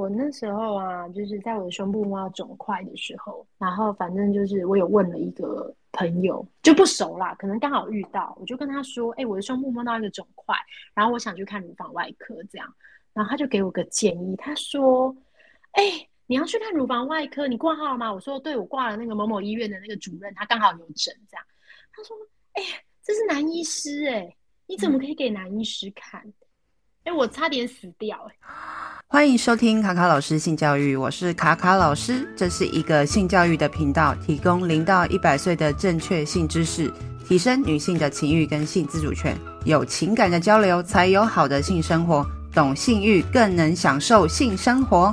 [0.00, 10.56] 我那时候啊，就是在我的胸部摸到肿块的时候，然后反正就是我有问了一个朋友，就不熟啦，可能刚好遇到，我就跟他说：“哎、欸，我的胸部摸到一个肿块，
[10.94, 12.74] 然后我想去看乳房外科，这样。”
[13.12, 15.14] 然后他就给我个建议，他说
[15.72, 21.44] ：“哎、欸，你要去看乳房外科，你挂号了吗？”我说：“对，我挂了那个某某医院的那个主任，他刚好有诊。”这样，
[21.92, 22.16] 他说
[22.56, 24.36] ：“哎、欸，这是男医师哎、欸，
[24.66, 26.24] 你怎么可以给男医师看？”
[27.04, 29.04] 哎、我差点死掉哎、欸。
[29.06, 36.92] 欢迎收听卡卡老师性教育，我是卡卡老师，这是一个性教育的频道，提供零到一百岁的正确性知识，
[37.26, 45.12] 提升女性的情欲跟性自主权，有情感的交流才有好的性生活，懂性欲更能享受性生活。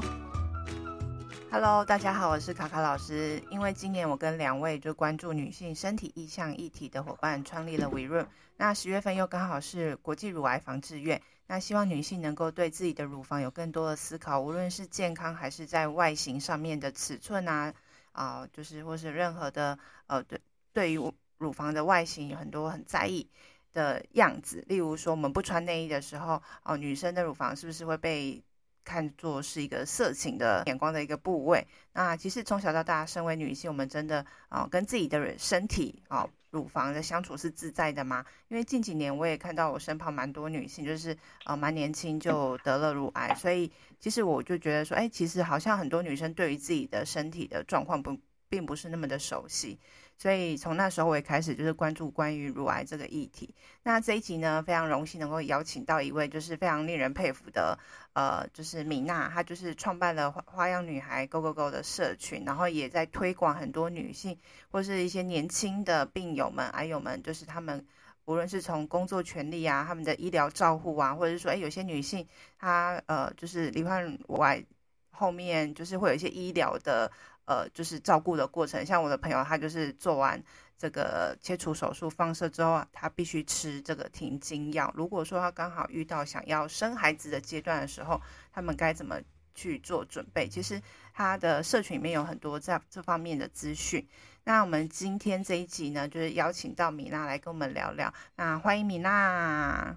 [1.49, 3.41] Hello，大家好，我是卡卡老师。
[3.49, 8.25] 因为今年我跟两位就关注女性身体意向议题的伙伴创立了 WeRoom，
[8.57, 11.19] 那十月份又刚好是国际乳癌防治月。
[11.47, 17.73] 那希望女性能够对自己的乳房有更多的思考，无论是健康还是在外形上面的尺寸啊，
[18.11, 20.39] 啊、就是或是任何的呃，对，
[20.73, 23.29] 对于乳房的外形有很多很在意
[23.73, 24.63] 的样子。
[24.67, 28.43] 例如说，我们不穿内衣的时候，哦、女生的乳房是不是会被
[28.87, 31.67] 看作是一个色情的眼光的一个部位？
[31.91, 36.25] 那其实从小到大，身为女性，我们真的啊、跟自己的身体啊。
[36.49, 38.25] 乳房的相处是自在的吗？
[38.47, 49.77] 因为近几年我也看到我身旁蛮多女性，就是呃蛮年轻就得了乳癌，所以其实我就觉得说，哎，其实好像很多女生对于自己的身体的状况不并不是那么的熟悉。
[50.17, 53.53] 所以从那时候我也开始就是关注关于乳癌这个议题。
[53.83, 57.77] 那这一集呢，非常荣幸能够邀请到一位就是非常令人佩服的，
[58.13, 64.39] 呃，就是米娜，她就是创办了花花样女孩 Go Go Go 的社群，然后也在推广很多女性
[64.71, 67.85] 或是一些年轻的病友们、癌友们，就是他们
[68.25, 72.27] 无论是从工作权利啊、他们的医疗照护啊，或者是说，哎，有些女性
[72.57, 74.65] 她呃就是罹患乳癌
[75.11, 77.11] 后面就是会有一些医疗的。
[77.47, 80.43] 呃，就是照顾的过程，像我的朋友，他就是做完
[80.77, 84.91] 这个切除手术放射之后，他必须吃这个停经药。
[84.93, 88.21] 如果说他刚好遇到想要生孩子的阶段的时候，
[88.51, 89.17] 他们该怎么
[89.55, 90.49] 去做准备？
[90.49, 90.81] 其实
[91.13, 94.05] 他的社群里面有很多这这方面的资讯。
[94.43, 98.13] 那我们今天这一集呢，就是邀请到米娜来跟我们聊聊。
[98.35, 99.95] 那欢迎米娜。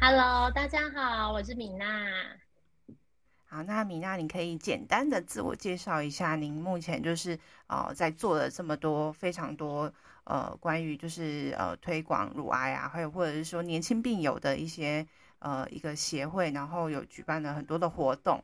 [0.00, 1.86] Hello，大家好，我是米娜。
[3.48, 9.90] 好，那米娜，你可以简单的自我介绍一下，您目前就是呃在做了这么多非常多
[10.24, 15.06] 呃关于就是呃推广乳癌啊，还有或者是说年轻病友的一些
[15.38, 18.42] 呃一个协会，然后有举办了很多的活动。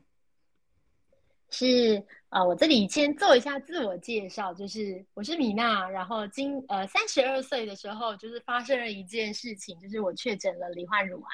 [1.49, 11.27] 是啊、呃，我这里先做一下自我介绍，就是我是米娜，然后今呃三十二岁的时候，就是发生了一件事情，就是我确诊了罹患乳癌，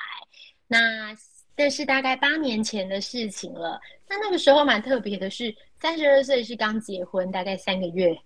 [0.66, 1.16] 那。
[1.59, 3.81] 这是大概八年前的事情了。
[4.08, 8.18] 那那个时候蛮特别的是，三十二岁是刚结婚，大概三个月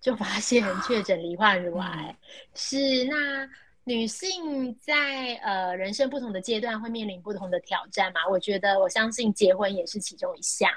[0.00, 2.16] 就发现确诊罹患乳癌。
[2.54, 3.46] 是那
[3.84, 8.26] 女性在呃人生不同的阶段会面临不同的挑战嘛？
[8.30, 10.70] 我觉得我相信结婚也是其中一项。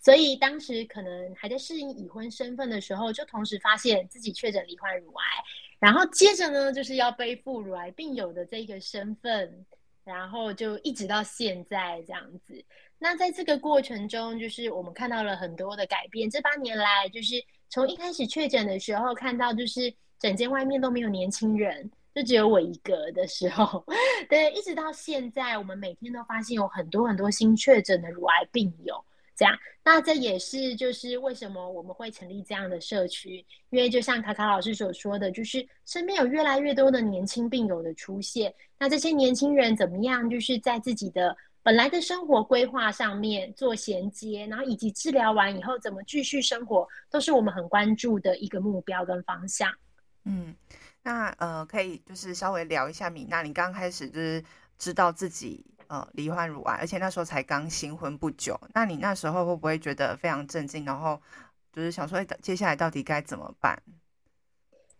[0.00, 5.24] 所以当时可能还在适应已婚身份的时候，就同时发现自己确诊罹患乳癌，
[5.78, 9.66] 然后接着呢就是要背负乳癌病友的这个身份。
[10.04, 12.64] 然后就一直到现在这样子。
[12.98, 16.30] 那在这个过程中，就是我们看到了很多的改变。
[16.30, 17.34] 这八年来，就是
[17.68, 23.84] 从一开始确诊的时候，看到就是整间外面都没有年轻人，就只有我一个的时候，
[24.30, 29.04] 对，一直到现在，我们每天都发现有很多很多新确诊的乳癌病友。
[29.34, 49.72] 这样，那这也是就是为什么我们会成立这样的社区，因为就像卡卡老师所说的，就是身边有越来越多的年轻病友的出现，那这些年轻人怎么样，就是在自己的本来的生活规划上面做衔接，然后以及治疗完以后怎么继续生活，都是我们很关注的一个目标跟方向。
[50.24, 50.54] 嗯，
[51.02, 54.44] 那呃，可以就是稍微聊一下米娜，你刚开始就是
[54.78, 55.64] 知道自己。
[55.92, 58.58] 呃，罹患乳癌，而且那时候才刚新婚不久。
[58.72, 60.86] 那你那时候会不会觉得非常震惊？
[60.86, 61.20] 然后
[61.70, 63.78] 就是想说，接下来到底该怎么办？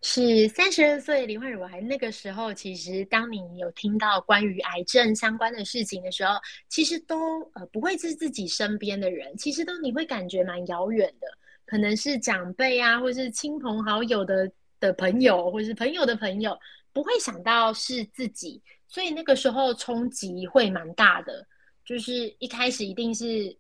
[0.03, 6.35] 是三十二岁罹患乳癌那个时候，其实当你有听到关于癌症相关的事情的时候，
[6.69, 11.27] 其实都呃不会是自己身边的人，其实都你会感觉蛮遥远的，
[11.65, 16.55] 可能是长辈啊，或是亲朋好友的的朋友，或是朋友的朋友，
[16.93, 18.63] 不会想到是自己。
[18.93, 21.47] 所以那个时候冲击会蛮大的，
[21.83, 23.57] 就是一开始一定是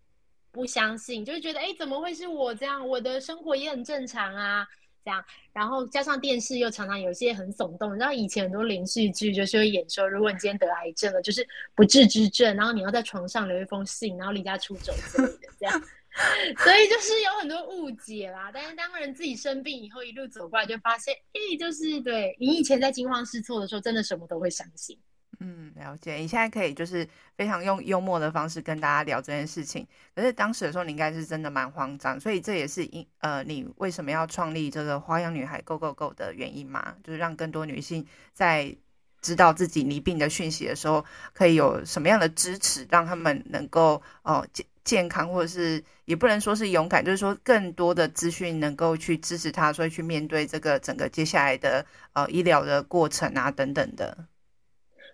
[0.50, 2.86] 不相信，就是觉得哎，怎么会是我这样？
[2.86, 4.66] 我的生活也很正常啊。
[5.04, 11.44] 这样，然后加上电视又常常有些很耸动，然后以前很多连续剧就是会演说，如果你今天得癌症了，就是
[11.74, 15.82] 不治之症，然后你要在床上留一封信，然后离家出走之类的这样。
[16.62, 24.96] 所以就是有很多误解啦，但是当人自己生病以后，一路走过来，就发现，哎，就是对你以前在惊慌失措的时候，真的什么都会相信。
[25.42, 26.14] 嗯，了解。
[26.14, 27.06] 你现在可以就是
[27.36, 36.94] 非常用幽默的方式跟大家聊这件事情，可是当时的时候，你应该是真的蛮慌张，所以这也是因呃，你为什么要创立这个花样女孩 Go Go Go 的原因吗？
[37.02, 38.76] 就是让更多女性在
[39.20, 44.46] 知道自己离病的讯息的时候，可以有什么样的支持，让他们能够哦。
[44.52, 54.26] 健健康，或者是也不能说是勇敢，就是说更多的资讯能够去支持他，所以去面对这个整个接下来的呃医疗的过程啊等等的。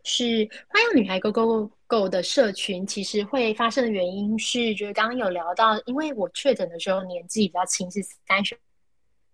[0.04, 8.58] 是花样女孩 Go Go Go 的社群，其实会发生的原因是，就是刚刚有聊到，因为我确诊的时候年纪比较轻，是三十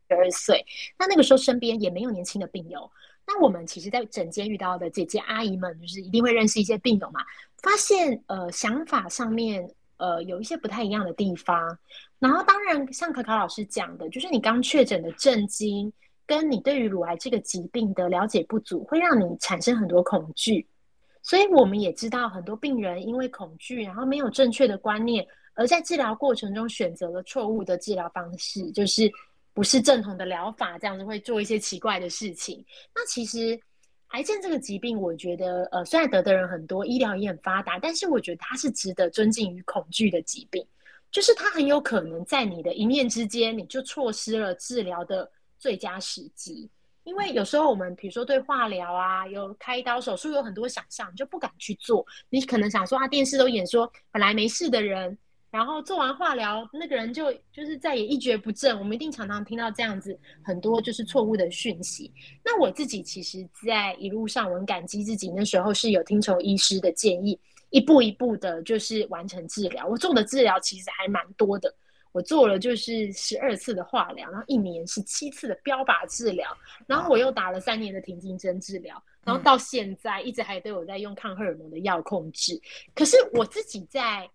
[0.09, 0.65] 二岁，
[0.99, 2.91] 那那个时候身边也没有年轻的病友。
[3.27, 7.21] 那我们其实，在诊间遇到的姐姐阿姨们，就是一定会认识一些病友嘛，
[7.63, 9.71] 发现呃想法上面。
[9.97, 11.79] 呃，有一些不太一样的地方。
[12.19, 15.91] 然后，当然，像可可老师讲的，就是你刚确诊的震惊，
[16.27, 20.67] 跟你对于乳癌这个疾病的了解不足，会让你产生很多恐惧。
[21.23, 29.11] 所以，我们也知道很多病人因为恐惧，然后没有正确的观念，而在治疗过程中选择了错误的治疗方式，就是
[29.53, 32.65] 不是正统的疗法，这样子会做一些奇怪的事情。
[32.95, 33.61] 那其实。
[34.09, 40.65] 癌症这个疾病，我觉得，呃，虽然得的人很多，医疗也很发达，但是我觉得它是值得尊敬与恐惧的疾病。
[41.11, 45.29] 就是它很有可能在你的一念之间，你就错失了治疗的
[45.65, 46.69] 最佳时机。
[47.05, 52.05] 因为有时候我们，比如说对化疗啊，有开刀手术，有很多想象，就不敢去做。
[52.29, 55.17] 你可能想说啊，电视都演说本来没事的人。
[55.51, 58.79] 然后做完化疗，那个人就就是再也一蹶不振。
[58.79, 62.13] 我们一定常常听到这样子很多就是错误的讯息。
[62.45, 67.39] 那我自己其实，在一路上，我很感激自己那时候是有听从医师的建议，
[67.71, 69.87] 一步一步的，就是完成治疗。
[69.87, 71.73] 我做的治疗其实还蛮多的，
[72.15, 76.57] 我做了就是十二次的化疗，然后一年是七次的标靶治疗，
[76.87, 82.59] 然后我又打了三年的停经针治疗，然后到现在一直还都有在用抗荷尔蒙的药控制。
[82.95, 84.31] 可是我自己在。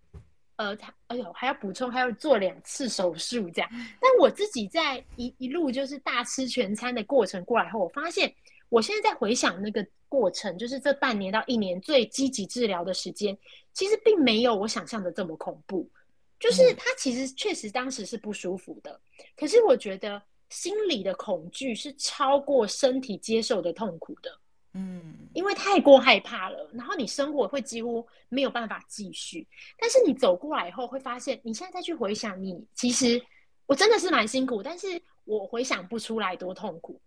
[0.60, 3.70] 呃，他哎呦，还要补充，还要做两次手术这样。
[3.72, 8.30] 但我自己在一一路就是大吃全餐的过程过来后，我发现
[8.68, 13.38] 我现在在回想那个过程，就是这半年到一年最积极治疗的时间，
[13.72, 15.90] 其实并没有我想象的这么恐怖。
[16.40, 19.00] 就是他其实确实当时是不舒服的，
[19.36, 24.40] 可是我觉得心理的恐惧是超过身体接受的痛苦的。
[24.74, 29.48] 嗯，因为太过害怕了，然后你生活会几乎没有办法继续。
[29.80, 33.22] 但是你走过来以后，会发现你现在再去回想你，你其实
[33.66, 37.02] 我真的是蛮辛苦，但是我回想不出来多痛苦。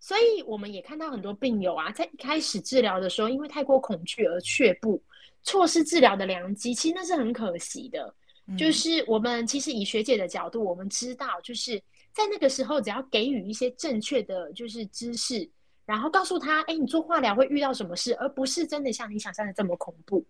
[0.00, 5.02] 所以我们也看到很多病友啊，在一开始治疗的时候，因为太过恐惧而却步，
[5.42, 8.14] 错失治疗的良机，其实那是很可惜的。
[8.56, 11.78] 就是我们其实以学姐的角度，我们知道，就是
[12.12, 15.48] 在那个时候，只要给予一些正确的就是知识。
[15.84, 20.22] 然后告诉他，哎，你做化疗会遇到什么事，而不是真的像你想象的这么恐怖。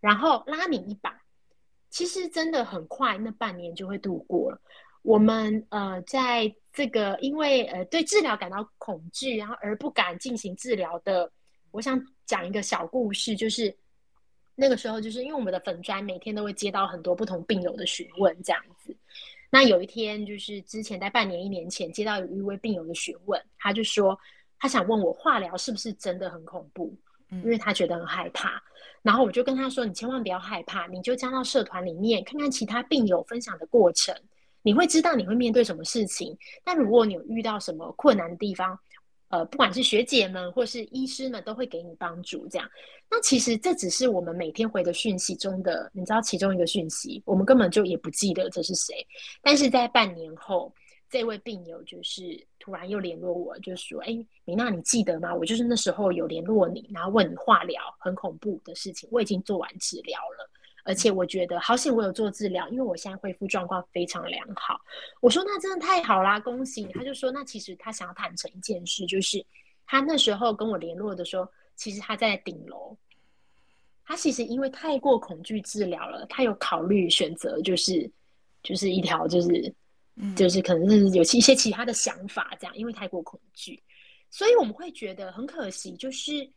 [0.00, 1.18] 然后拉你一把，
[1.88, 4.60] 其实真的很快，那半年就会度过了。
[5.00, 11.32] 我们呃，在这个因为呃对治疗感到恐惧，然后而不敢进行治疗的，
[11.70, 13.74] 我想讲一个小故事，就是
[14.60, 18.94] 那个时候，就是因为我们的粉砖每天都会接到很多不同病友的询问，这样子。
[19.48, 24.18] 那有一天，就是之前在半年一年前接到有一位病友的询问，他就说。
[24.60, 26.92] 他想问我化疗是不是真的很恐怖，
[27.30, 28.60] 因为他觉得很害怕。
[29.02, 34.12] 然后我就跟他说：“你千万不要害怕，你就加到社团里面看看其他病友分享的过程，
[34.62, 36.36] 你会知道你会面对什么事情。
[36.64, 38.76] 但如果你有遇到什么困难的地方，
[39.28, 42.46] 呃，不管是学姐们或是医师们都会给你帮助。
[42.48, 42.68] 这样，
[43.10, 49.06] 那其实这只是我们每天回的讯息中的，你知道其中一个讯息，我们根本就也不记得这是谁。
[49.42, 50.72] 但是在半年后。”
[51.10, 54.08] 这位病友就是突然又联络我，就说：“哎，
[54.44, 55.34] 米娜，你记得吗？
[55.34, 59.08] 我就是那时候有联络你，然后问你化疗很恐怖的事情。
[59.10, 60.50] 我已经做完治疗了，
[60.88, 64.80] 而且我觉得好险我有做治疗，因为我现在恢复状况非常良好。”
[65.20, 69.44] 我说：“那真的太好啦，恭喜你！”他就说：“那其实他想要坦诚一件事，就是
[69.86, 72.96] 他那时候跟我联络的时候，其实他在顶楼，
[74.04, 78.10] 他其实因为太过恐惧治疗了，他有考虑选择，就是
[78.62, 79.74] 就是一条就是。”
[80.34, 83.80] 就是可能是有一些其他的想法，这样，因为太过恐惧，
[84.30, 85.92] 所以我们会觉得很可惜。
[85.92, 86.50] 就是，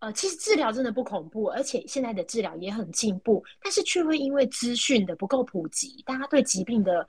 [0.00, 7.06] 呃，其实治疗真的不恐怖，而且现在的治疗也很进步，但是却会因为资讯的不够普及，大家对疾病的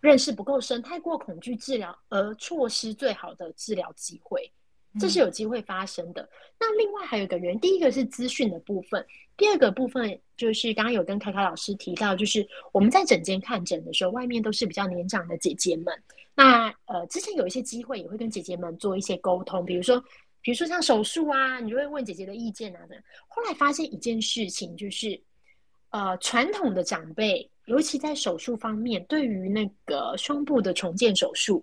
[0.00, 4.50] 认识不够深，太过恐惧治疗而错失最好的治疗机会，
[5.00, 6.22] 这是有机会发生的。
[6.22, 6.28] 嗯、
[6.60, 9.04] 那另外还有一个原因，第一个是资讯的部分，
[9.36, 15.92] 第二个部分就是刚刚有跟凯凯老师提到，就是我们在诊间看诊的时候，外面都是比较年长的姐姐们。
[16.36, 20.00] 那呃，之前有一些机会也会跟姐姐们做一些沟通，比如说，
[20.48, 22.96] 比如说像手术啊，你就会问姐姐的意见啊的。
[23.26, 25.20] 后来发现一件事情，就是
[25.90, 27.46] 呃，传统的长辈。
[27.66, 31.62] 尤其在手术方面，对于那个胸部的重建手术，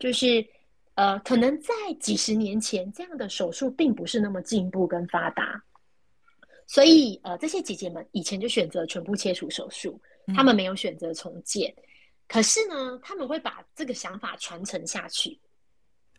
[0.00, 0.44] 就是
[0.96, 5.62] 呃，可能在几十年前，这样的手术并不是那么进步跟发达，
[6.66, 9.96] 所以呃，这些姐姐们以前就选择全部切除手术，
[10.34, 11.72] 她们没有选择重建。
[11.76, 11.82] 嗯、
[12.26, 15.38] 可是呢，他们会把这个想法传承下去。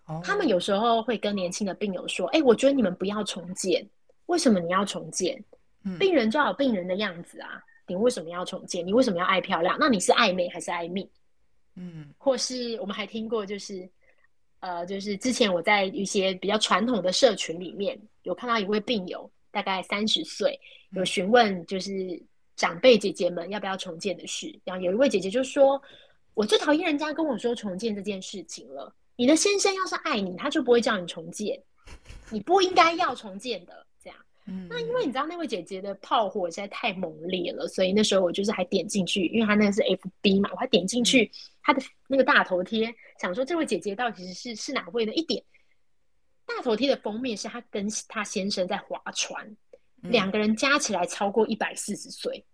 [0.07, 3.87] 哦、他们有时候会跟年轻的病友说：“哎，我觉得你们不要重建，
[4.25, 5.41] 为什么你要重建？
[5.83, 8.85] 嗯、病人就要有病人的样子啊。”你为什么要重建？
[8.85, 9.77] 你为什么要爱漂亮？
[9.79, 11.09] 那你是爱美还是爱命？
[11.75, 13.89] 嗯，或是我们还听过，就是
[14.59, 20.59] 呃，就是之前我在一些比较传统的社群里面有看到一位病友，大概三十岁，
[20.91, 22.21] 有询问就是
[22.57, 24.53] 长辈姐姐们要不要重建的事。
[24.65, 25.81] 然后有一位姐姐就说
[26.35, 28.93] ：“我最讨厌人家跟我说重建这件事情了。
[29.17, 31.61] 你的先生要是爱你，他就不会叫你重建，
[32.29, 33.85] 你不应该要重建的。”
[34.49, 41.29] 嗯、那因为你知道那位姐姐的炮火实在太猛烈了，所以那时候我就是还点进去，因为她那个是 FB 嘛，我还点进去
[41.61, 45.13] 她的那个大头贴，想说这位姐姐到底是是哪位的？
[45.15, 45.43] 一点
[46.45, 49.45] 大头贴的封面是她跟她先生在划船，
[50.01, 52.45] 嗯、两个人加起来超过一百四十岁，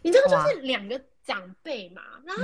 [0.00, 2.42] 你知道就是两个长辈嘛，然后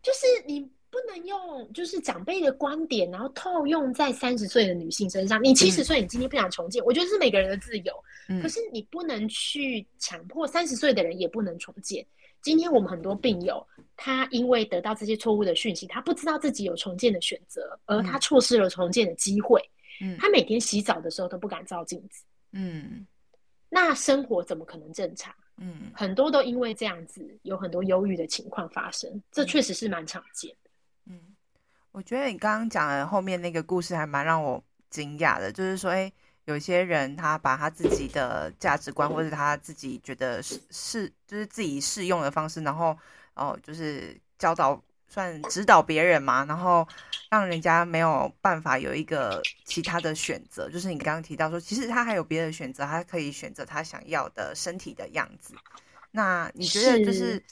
[0.00, 0.70] 就是你。
[0.96, 5.38] 不能用就是长辈的观点，然后套用在三十岁的女性身上。
[5.44, 7.92] 你七十岁，你今天不想重建，嗯、我觉得是每个人的自由。
[8.30, 12.06] 嗯、可是你不能去强迫三十岁的人也不能重建。
[12.40, 19.60] 今天我们很多病友，他因为得到这些错误的讯息，他不知道自己有重建的选择，而他错失了重建的机会。
[20.00, 22.24] 嗯、他每天洗澡的时候都不敢照镜子。
[22.52, 23.06] 嗯，
[23.68, 25.34] 那生活怎么可能正常？
[25.58, 30.50] 嗯，很多都因为这样子，有很多忧郁的情况发生，这确实是蛮常见。
[31.96, 36.12] 我觉得你刚刚讲的后面那个故事还蛮让我惊讶的，就是说，哎，
[36.44, 42.94] 有些人他把他自己的价值观或者他自己觉得是是就是自己适用的方式，然后
[43.32, 46.86] 哦，就是教导算指导别人嘛，然后
[47.30, 50.68] 让人家没有办法有一个其他的选择。
[50.68, 55.54] 就是你刚刚提到说，其实他还有别的选择，他可以选择他想要的身体的样子。
[56.10, 57.36] 那你觉得就是？
[57.36, 57.42] 是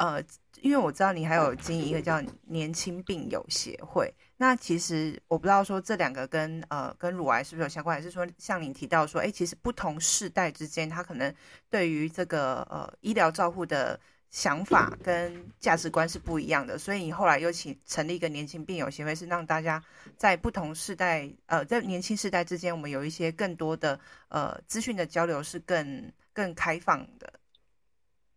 [0.00, 0.18] 呃，
[0.62, 11.34] 因为我知道你还有经营一个叫年轻病友协会，那其实我不知道说这两个跟呃跟乳癌是不是有相关，还是说像你提到说，哎，其实不同世代之间，他可能
[11.68, 19.82] 对于这个呃医疗照护的想法跟价值观是不一样的，所以你后来又请成立一个年轻病友协会，是让大家
[20.16, 27.30] 在不同世代呃在年轻世代之间，我们有一些更多的呃资讯的交流是更更开放的。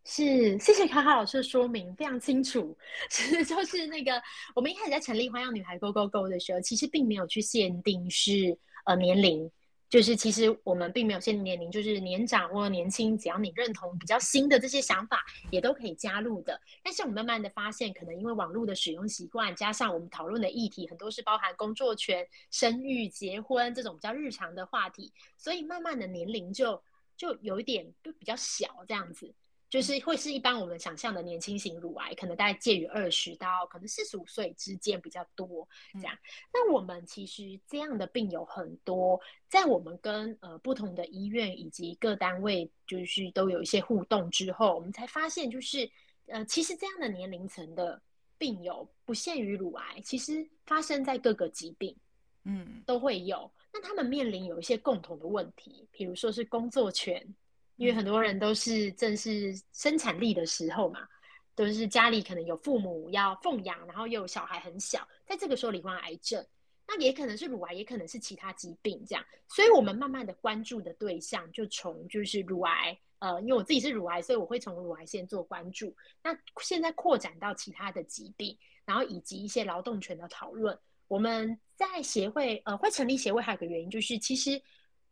[0.06, 2.78] 是，谢谢卡卡老师的说明，非常清楚。
[3.10, 4.22] 是，就是那个
[4.54, 9.50] 我们一开始在成立花样女孩 Go Go Go 的时候，其实并没有去限定是呃年龄，
[9.90, 16.60] 就是其实我们并没有限定年龄，就是年长或年轻，只要你认同比较新的这些想法，也都可以加入的。
[16.84, 26.84] 但是我们慢慢的发现，可能因为网络的使用习惯，加上我们讨论的议题很多是包含工作权、生育、结婚这种比较日常的话题，所以慢慢的年龄就
[27.16, 29.34] 就有一点就比较小这样子。
[29.74, 36.15] 就是会是一般我们想象的年轻型乳癌，可能大概介于二十到可能四十五岁之间比较多这样。
[36.53, 45.89] 那我们其实这样的病有很多，在我们跟呃不同的医院以及各单位就是都有一些互动之后，我们才发现就是
[46.27, 48.00] 呃其实这样的年龄层的
[48.38, 51.98] 病友不限于乳癌，其实发生在各个疾病，
[52.44, 53.51] 嗯，都会有。
[53.74, 57.27] 那他们面临有一些共同的问题，比如说是工作权。
[57.75, 61.08] 因为很多人都是正是生产力的时候嘛，
[61.56, 66.46] 都是家里可能有父母要奉养，然后又有小孩很小，在这个时候罹患癌症，
[66.88, 69.25] 那也可能是乳癌，也可能是其他疾病这样。
[69.48, 75.96] 所以我们慢慢的关注的对象就从就是乳癌，呃，因为我自己是乳癌，所以我会从乳癌先做关注。
[76.22, 80.77] 那现在扩展到其他的疾病，然后以及一些劳动权的讨论，
[81.08, 84.62] 我们在协会呃会成立协会，还有个原因就是其实。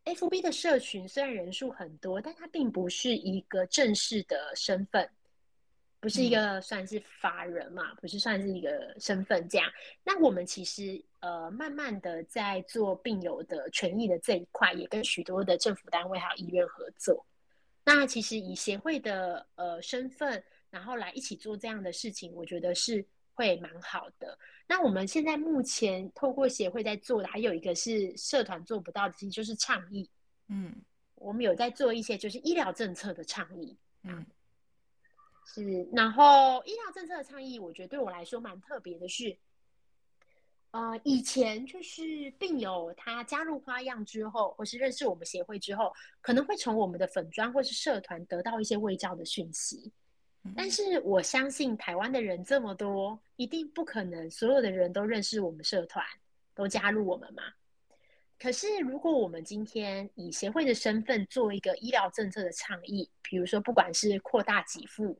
[0.06, 5.08] FB 的社群虽然人数很多，但它并不是一个正式的身份，
[6.00, 9.72] 不是一个算是法人嘛，嗯、不是算是一个身份这样。
[10.04, 17.24] 那我们其实呃，慢慢的在做病友的权益的这一块，也跟许多的政府单位还有医院合作。
[17.84, 24.38] 那其实以协会的呃身份，然后来一起做这样的事情，我觉得是会蛮好的。
[24.68, 30.10] 那我们现在目前透过协会在做的，还有一个是社团做不到的，其实就是倡议。
[30.48, 30.76] 嗯，
[31.16, 33.78] 我们有在做一些就是医疗政策的倡议。
[34.04, 34.26] 嗯，
[35.46, 35.88] 是。
[35.94, 39.38] 然后医疗政策的倡议，我觉得对我来说蛮特别的是。
[40.72, 49.92] 呃，以前就是病友他加入花样之后，或是认识我们协会之后，可能会从我们的粉专或是社团得到一些卫教的讯息。
[50.56, 56.06] 但是我相信台湾的人这么多，一定不可能所有的人都认识我们社团，
[56.54, 57.44] 都加入我们嘛。
[58.40, 65.20] 可是如果我们今天以协会的身份做一个医疗政策的倡议，比如说不管是扩大给付。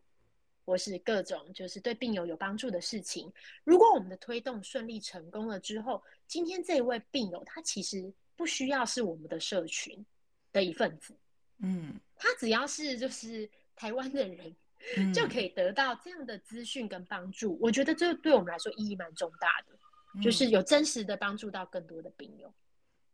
[0.64, 3.30] 或是各种就是对病友有帮助的事情，
[3.64, 10.06] 如果我们的推动顺利成功了之后，今天这一位病友他其实不需要是我们的社群
[10.54, 11.16] 的一份子，
[11.58, 14.56] 嗯，他只要是就是台湾的人，
[14.98, 17.58] 嗯，就可以得到这样的资讯跟帮助。
[17.62, 19.78] 我觉得这对我们来说意义蛮重大的，
[20.16, 22.54] 嗯，就是有真实的帮助到更多的病友。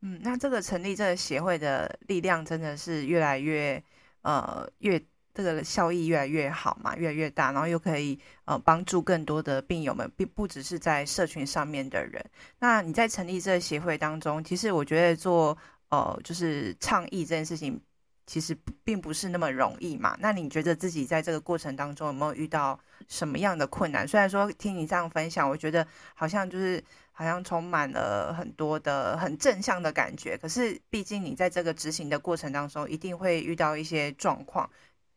[0.02, 3.84] 嗯，那这个成立这个协会的力量真的是越来越
[4.22, 5.02] 呃越。
[5.34, 12.26] 这个效益越来越好嘛，越来越大，然后又可以呃帮助更多的病友们，并不只是在社群上面的人。
[12.58, 15.56] 那你在成立这个协会当中，其实我觉得做
[15.90, 17.80] 呃就是倡议这件事情，
[18.28, 20.16] 其实并不是那么容易嘛。
[20.20, 24.08] 那你觉得自己在这个过程当中有没有遇到什么样的困难？
[24.08, 34.70] 虽然说听你这样分享，我觉得好像就是好像充满了很多的很正向的感觉，可是毕竟你在这个执行的过程当中，一定会遇到一些状况。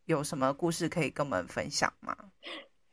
[0.07, 2.17] 有什么故事可以跟我们分享吗？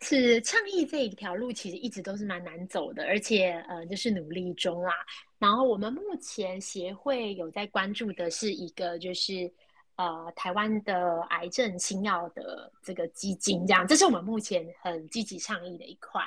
[0.02, 4.94] 是倡议这一条路，其实一直都是蛮难走的，而且呃，就是努力中啦。
[5.40, 9.52] 然后我们目前协会有在关注的是一个，就是
[9.98, 16.22] 呃，台湾的癌症新药的这个基金，这样，这是我们目前很积极倡议的一块。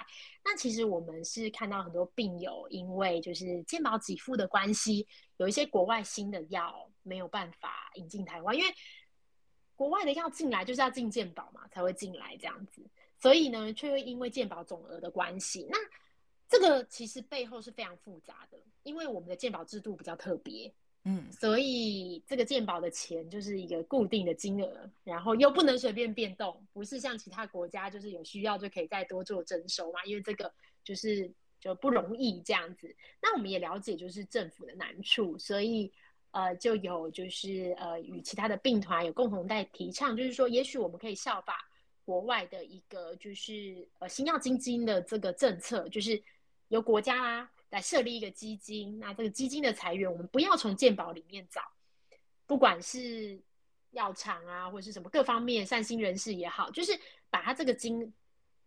[0.45, 5.07] 那其实我们是看到很多病友，因为就是健保给付的关系，
[5.39, 8.75] 有一些国外新的药没有办法引进台湾，因为。
[9.77, 12.85] 国外的药进来就是要进健保嘛，才会进来这样子，
[13.19, 15.79] 所以呢，却会因为健保总额的关系，那
[16.47, 20.71] 这个其实背后是非常复杂的，因为我们的健保制度比较特别，
[21.05, 30.53] 嗯，所以这个健保的钱就是一个固定的金额，然后又不能随便变动，不是像其他国家就是有需要就可以再多做征收嘛，因为这个
[30.85, 32.95] 就是就不容易这样子。
[33.23, 35.93] 那我们也了解就是政府的难处，所以。
[36.33, 41.69] 呃，就有就是呃，与其他的病团有共同在提倡，就是说，也许我们可以效法
[42.05, 46.23] 国外的一个就是呃新药基金的这个政策，就是
[46.69, 51.63] 由国家啦来设立一个基金，那这个基金的财源我们不要从健保里面找，
[52.47, 53.41] 不管是
[53.93, 56.93] 药厂啊或者是什么各方面善心人士也好，就是
[57.31, 58.13] 把它这个金。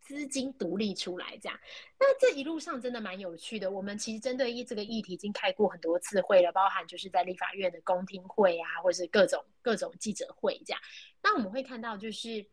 [0.06, 1.58] 资金独立出来，这样，
[1.98, 3.72] 那这一路上真的蛮有趣的。
[3.72, 10.82] 我们其实针对一这个议题已经开过很多次会了，包含就是在立法院的公听会啊，或者是各种各种记者会这样。
[11.22, 12.46] 那我们会看到，就是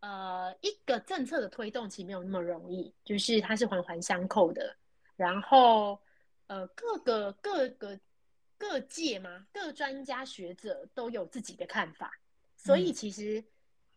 [0.00, 4.76] 呃，一个政策的推动其实没有那么容易，就是它是环环相扣的。
[5.16, 6.00] 然后
[6.46, 7.98] 呃，各个各个
[8.58, 12.12] 各界嘛，各专家学者都有自己的看法，
[12.56, 13.44] 所以其实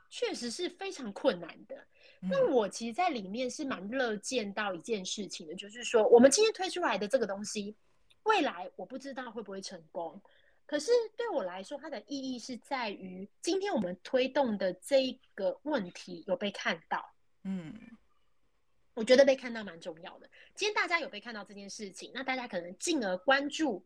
[0.09, 1.85] 确实是非常困难的。
[2.21, 7.75] 那我其实，在里面是蛮乐见到一件事情的，就是说，我们今天推出来的这个东西，
[8.23, 10.19] 未来我不知道会不会成功。
[10.65, 17.13] 可是对我来说，它的意义是在于，今天我们推动的这个问题有被看到。
[17.43, 17.71] 嗯，
[18.95, 20.27] 我觉得被看到蛮重要的。
[20.55, 23.85] 今天大家有被看到这件事情，那大家可能进而关注，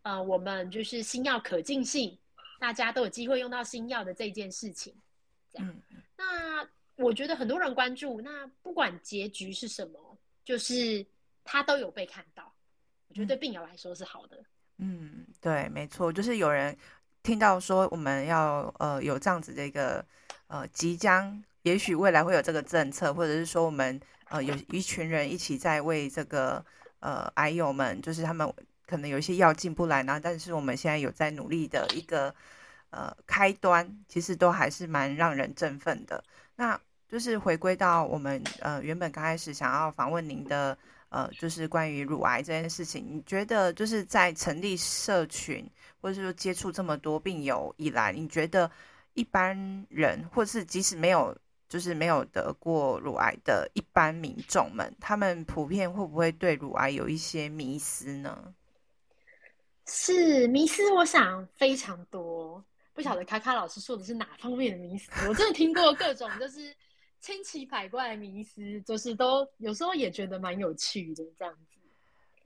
[0.00, 2.18] 呃，我们就是新药可进性，
[2.58, 4.94] 大家都有机会用到新药的这件事情。
[5.52, 5.76] 这样，
[6.16, 6.66] 那。
[6.96, 11.06] 我觉得很多人关注，那不管结局是什么，就是
[11.42, 12.54] 他都有被看到。
[13.08, 14.38] 我觉得对病友来说是好的。
[14.76, 16.76] 嗯，对，没错，就是有人
[17.22, 20.04] 听到说我们要呃有这样子的一个
[20.48, 23.98] 呃即将，也许未来会有这个政策，或者是说我们
[24.30, 26.64] 呃有一群人一起在为这个
[27.00, 28.50] 呃癌友们，就是他们
[28.86, 32.34] 可能有一些药进不来呢，但是我们现在有在努力的一个
[32.90, 36.24] 呃开端，其实都还是蛮让人振奋的。
[36.56, 40.76] 那就是回归到我们呃原本刚开始想要访问您的
[41.10, 45.68] 呃，就是关于乳癌这件事情，你觉得就是在成立社群
[46.00, 48.70] 或者是说接触这么多病友以来，你觉得
[49.14, 51.36] 一般人或是即使没有
[51.70, 58.52] 就是没有得过乳癌的一般民众们，他们普遍会不会对乳癌有一些迷思呢？
[59.86, 62.62] 是迷思，我想非常多。
[62.92, 65.10] 不晓得卡卡老师说的是哪方面的迷思？
[65.28, 66.74] 我真的听过各种，就是
[67.20, 71.54] 千奇百怪的迷思，就是都有时候也觉得蛮有趣的这样。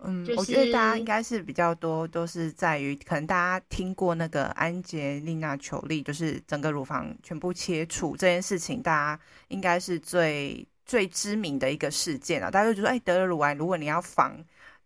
[0.06, 12.50] 嗯，就是、我觉得大家应该是比较多，都是在于可能大家听过那个安杰丽娜·裘丽，就是整个乳房全部切除这件事情，大家应该是最最知名的一个事件啊。
[12.50, 14.36] 大家就觉得，哎，得了乳癌，如果你要防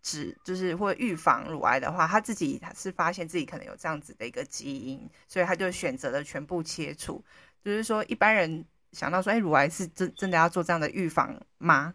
[0.03, 7.23] 止，就是或预防乳癌的话，他自己是发现自己可能有这样子的一个基因，所以他就选择了全部切除。
[7.65, 11.93] 就是说，一般人想到说，哎，乳癌是真真的要做这样的预防吗？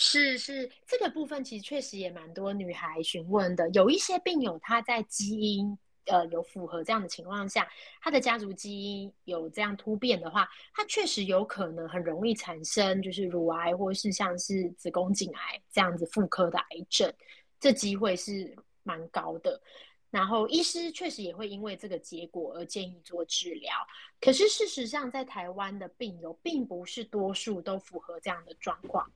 [0.00, 3.68] 是是，这个部分其实确实也蛮多女孩询问的。
[3.70, 7.68] 有一些病友他在基因呃有符合这样的情况下，
[8.00, 17.12] 他的家族基因有这样突变的话，他确实有可能很容易产生就是乳癌或是像是子宫颈癌这样子妇科的癌症，
[17.58, 19.60] 这机会是蛮高的。
[20.10, 23.72] 然后医师确实也会因为这个结果而建议做治疗。
[24.20, 29.10] 可是事实上，在台湾的病友并不是多数都符合这样的状况。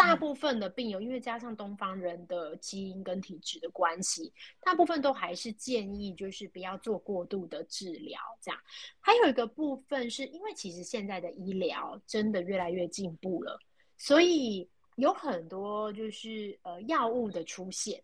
[0.00, 4.32] 大部分的病友，因为加上东方人的基因跟体质的关系，
[4.62, 8.18] 大部分都还是建议就是不要做过度的治疗。
[8.40, 8.58] 这样，
[8.98, 13.60] 还有一个部分是因为其实现在的医疗真的越来越进步了，
[13.98, 18.02] 所以有很多就是呃药物的出现，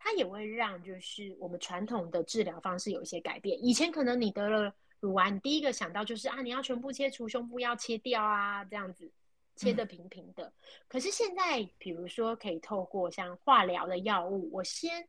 [0.00, 3.64] 它也会让就是我们传统的治疗方式有一些改变。
[3.64, 9.08] 以前可能你得了乳癌，你第一个想到就是啊，你要全部切除胸部要切掉啊，这样子。
[9.56, 10.52] 切的平平的，
[10.86, 15.08] 可是现在，比如说可以透过像化疗的药物，我先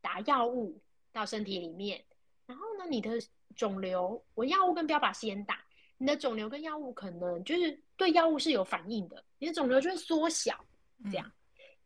[0.00, 0.80] 打药物
[1.12, 2.02] 到身体里面，
[2.46, 3.20] 然后呢，你的
[3.56, 5.64] 肿瘤，我药物跟标靶先打，
[5.98, 10.64] 你的肿瘤跟药物可能就是对药物是有反应的，你的肿瘤就会缩小，
[11.10, 11.32] 这样，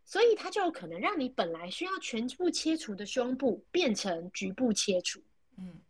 [0.05, 5.23] 所以它就有可能让你本来需要全部切除的胸部变成局部切除，
[5.57, 5.81] 嗯，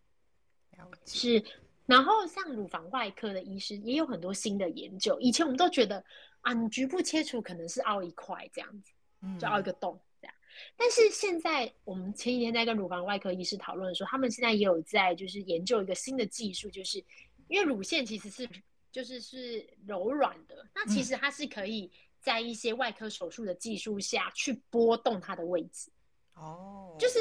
[1.05, 1.45] 是。
[1.87, 5.21] 然后，像乳房外科的医师也有很多新的研究。
[5.21, 6.03] 以前我们都觉得
[6.41, 8.93] 啊，你局部切除可能是凹一块这样子，
[9.39, 10.35] 就凹一个洞这样。
[10.35, 10.73] 嗯。
[10.79, 17.05] 但是现在，我们前几天在跟乳房外科医师讨论的时候，他们现在也有在就是研究一个新的技术，就是
[17.49, 18.49] 因为乳腺其实是
[18.91, 25.91] 就是是柔软的，那其实它是可以在一些外科手术的技术下去拨动它的位置。
[26.33, 27.19] 哦，就是。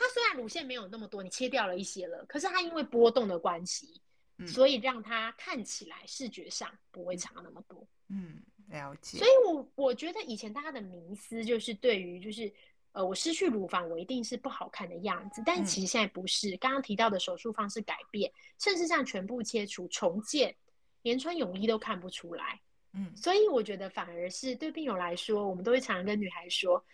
[0.00, 4.00] 它虽然乳腺没有那么多，你切掉了一些了，可是它因为波动的关系，
[4.36, 7.84] 嗯，所以让它看起来视觉上不会差那么多。
[8.08, 9.18] 嗯，了解。
[9.18, 12.52] 所以我我觉得以前大家的迷思就是对于就是
[12.92, 16.56] 呃我失去乳房我一定是不好看的样子，但其实现在不是。
[16.58, 20.54] 刚刚提到的手术方式改变，甚至像全部切除、重建，
[21.02, 22.60] 连穿泳衣都看不出来。
[22.92, 26.84] 嗯，所以我觉得反而是对病友来说，我们都会常常跟女孩说，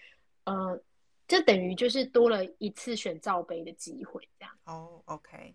[0.44, 0.82] 呃。
[1.26, 4.54] 这等于就是多了一次选罩杯的机会，这样。
[4.64, 5.54] 哦、oh，OK，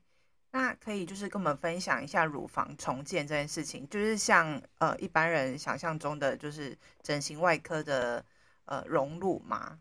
[0.52, 8.26] 那可以就是跟我们分享一下乳房重建这件事情，就是像呃一般人想象中的就是整形外科的
[8.66, 9.80] 呃隆乳吗？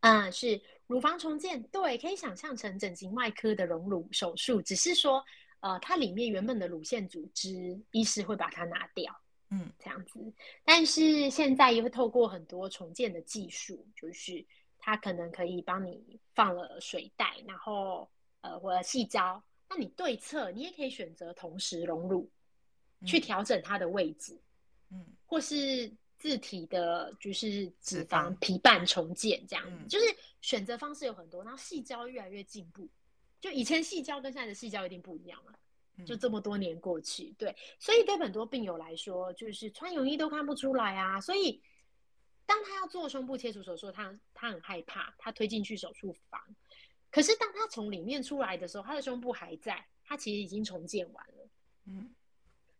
[0.00, 5.24] 嗯，是乳房重建，对，可以想象成整形外科的隆乳手术，只是说
[5.60, 9.18] 呃它里面原本的乳腺组织，医师会把它拿掉。
[9.50, 10.20] 嗯，这样子，
[10.62, 14.44] 但是现在也会透过很多重建的技术，就是
[14.88, 18.08] 它可能可以帮你放了水袋，然后
[18.40, 22.26] 呃或者细胶，那你对侧你也可以选择同时隆乳，
[23.04, 24.40] 去调整它的位置，
[24.90, 30.06] 嗯，或是自体的，就是脂肪皮瓣重建这样子，就是
[30.40, 32.88] 选择方式有很多，然后细胶越来越进步，
[33.42, 35.52] 就以前细胶跟现在的细胶一定不一样了。
[36.06, 41.20] 就这么多年过去，对，所以对很多病友来说，就是穿泳衣都看不出来啊。
[41.20, 41.60] 所以，
[42.88, 46.40] 做胸部切除手术，他他很害怕，他推进去手术房。
[47.10, 51.48] 可是当他从里面出来的时候，他的胸部还在，他其实已经重建完了。
[51.86, 52.10] 嗯，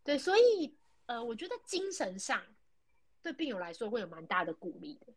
[0.02, 0.74] 对，所以
[1.06, 2.42] 呃，我觉得精神上
[3.22, 5.12] 对病友来说会有蛮大的鼓励的。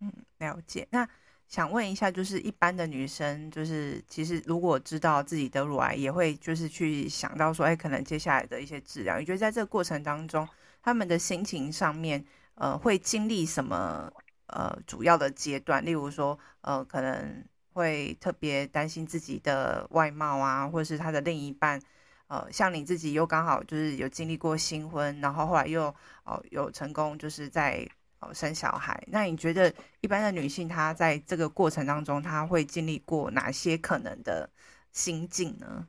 [0.00, 0.86] 嗯，了解。
[0.90, 1.08] 那。
[1.48, 9.18] 想问一下，就是一般的女生，就是其实如果知道自己得乳癌，也会就是去想到说，哎，可能接下来的一些治疗。
[9.18, 10.46] 你觉得在这个过程当中，
[10.82, 12.22] 他们的心情上面，
[12.58, 14.12] 呃，会经历什么
[14.46, 15.84] 呃主要的阶段？
[15.84, 21.80] 例如说，呃，可能会特别担心自己的外貌啊，或者是他的另一半，
[22.28, 25.94] 呃，像你自己又刚好就是有经历过新婚，然后后来又
[26.24, 27.88] 哦、有成功，就是在。
[28.20, 34.50] 哦，生小孩，那你觉得一般的女性她在这个过程当中，她会经历过哪些可能的
[34.90, 35.86] 心境呢？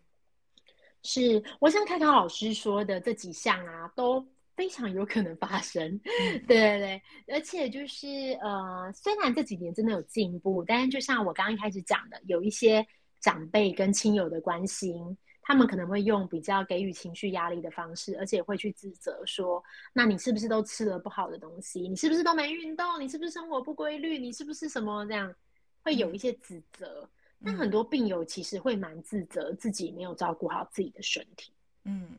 [1.02, 4.24] 是，我想卡卡老师说的这几项啊，都
[4.60, 5.82] 非常有可能发生。
[5.94, 7.02] 嗯、对对对，
[7.34, 12.86] 而且就是呃，虽然这几年真的有进步，但是就像我刚刚一开始讲的，有一些
[13.22, 19.64] 长辈跟亲友的关心，他们可能会用比较给予情绪压力的方式，而且会去指责说
[19.96, 21.88] ：“那你是不是都吃了不好的东西？
[21.88, 23.00] 你是不是都没运动？
[23.00, 24.18] 你是不是生活不规律？
[24.18, 25.34] 你是不是什么这样？”
[25.82, 27.10] 会有一些指责。
[27.38, 31.54] 那、嗯、很多病友其实会蛮自责自己没有照顾好自己的身体。
[31.86, 32.10] 嗯，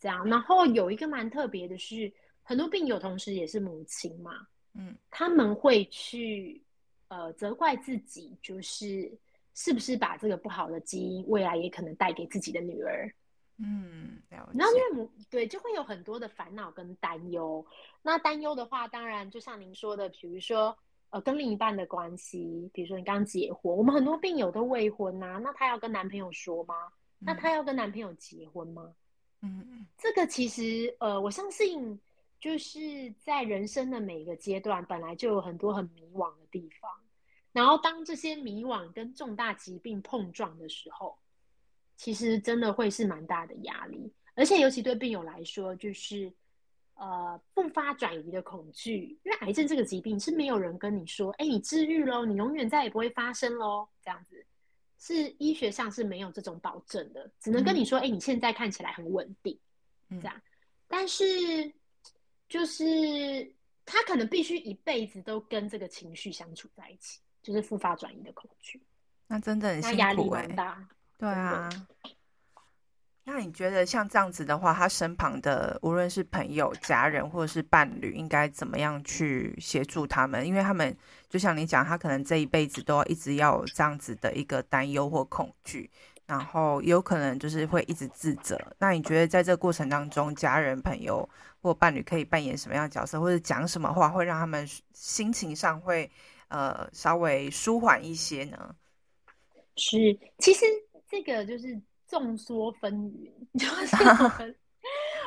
[0.00, 0.28] 这样。
[0.28, 4.32] 然后有一个蛮特别的是，很多病友同时也是母亲嘛。
[4.74, 6.60] 嗯，他们会去
[7.06, 9.16] 呃责怪自己，就是。
[9.52, 13.12] 是不是把这个不好的基因，未来也可能带给自己的女儿？
[13.58, 17.62] 嗯，然后因为母对，就会有很多的烦恼跟担忧。
[18.00, 20.74] 那担忧的话，当然就像您说的，比如说
[21.10, 26.74] 呃，跟另一半的关系，比如说你刚结婚，我们很多病友都未婚呐、啊，那她要跟男朋友说吗？
[27.18, 28.94] 嗯、那她要跟男朋友结婚吗？
[29.42, 31.98] 嗯嗯，这个其实呃，我相信
[32.38, 36.90] 就是在人生的每一个阶段，本来就有很多很迷惘的地方。
[37.52, 41.18] 然后，当这些迷惘跟重大疾病碰撞的时候，
[41.96, 46.32] 其实真的会是蛮大的压力，而且尤其对病友来说，就是
[46.94, 54.46] 呃复发转移的恐惧，因为癌症这个疾病是没有人跟你说，哎，你治愈喽，你永远再也不会发生喽，这样子
[55.00, 59.58] 是医学上是没有这种保证的，只能跟你说，哎，你现在看起来很稳定，
[60.10, 60.40] 这样，
[60.86, 61.24] 但是
[62.48, 63.52] 就是
[63.84, 67.18] 他可能必须一辈子都跟这个情绪相处在一起。
[67.42, 68.78] 就是复发转移的恐惧，
[69.26, 70.86] 那真的很辛苦，压力蛮大。
[71.16, 71.70] 对啊，
[73.32, 80.44] 那你觉得像这样子的话，他身旁的无论是朋友、家人或者是伴侣，应该怎么样去协助他们？
[80.44, 80.94] 因为他们
[81.28, 85.88] 就像你讲，他可能这一辈子都要一直要有这样子的一个担忧或恐惧，
[86.26, 88.60] 然后有可能就是会一直自责。
[88.78, 91.28] 那你觉得在这个过程当中，家人、朋友
[91.62, 96.10] 或伴侣可以扮演什么样的角色，或者讲什么话，会让他们心情上会？
[96.48, 98.74] 呃，稍微舒缓一些呢。
[99.76, 99.96] 是，
[100.40, 100.66] 其实
[101.08, 101.80] 这个就是
[102.10, 104.56] 众说纷纭， 就是 我们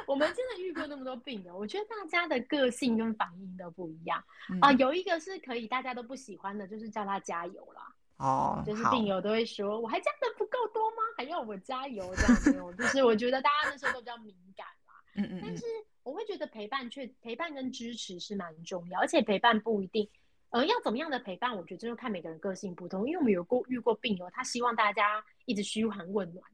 [0.06, 4.74] 我们真的遇过那么多病友，我觉得大家的个性跟反应都不一样啊、嗯呃。
[4.74, 7.96] 有一个是可以大家都不喜欢的，就是叫他加油啦。
[8.18, 10.98] 哦，就是病友都会说，我还加的不够多吗？
[11.18, 12.52] 还要我加油这样子。
[12.78, 14.94] 就是我觉得大家那时候都比较敏感啦。
[15.16, 15.42] 嗯，嗯嗯。
[15.42, 15.66] 但是
[16.04, 20.08] 我会觉得陪伴却陪伴跟支持是蛮重要，而且陪伴不一定。
[20.50, 21.56] 呃，要怎么样的陪伴？
[21.56, 23.08] 我觉得这就看每个人个性不同。
[23.08, 26.46] 因为我们有过遇过病友，他希望大家一直嘘寒问暖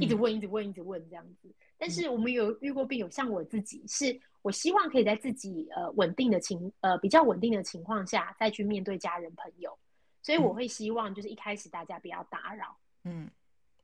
[0.00, 1.48] 一直问，一直问，一直问这样子。
[1.78, 9.76] 但是我们有遇过病友，像我自己，是我希望可以在自己呃稳定的情呃比较稳定的情况下，再去面对家人朋友。
[10.22, 13.30] 所以我会希望就是一开始大家不要打扰，嗯。